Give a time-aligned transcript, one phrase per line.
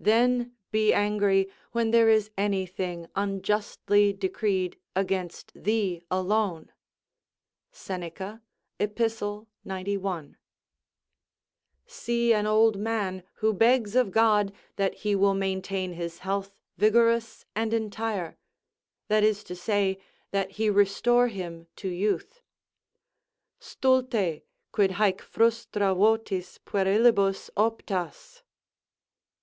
[0.00, 6.72] ["Then be angry, when there is anything unjustly decreed against thee alone."
[7.70, 8.40] Seneca,
[8.80, 8.98] Ep.,
[9.66, 10.38] 91.]
[11.84, 17.44] See an old man who begs of God that he will maintain his health vigorous
[17.54, 18.38] and entire;
[19.08, 19.98] that is to say,
[20.30, 22.40] that he restore him to youth:
[23.60, 28.40] "Stulte, quid haec frustra votis puerilibus optas?"